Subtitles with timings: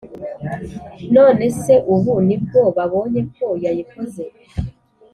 [1.15, 4.23] none seubu nibwo babonye ko yayikoze?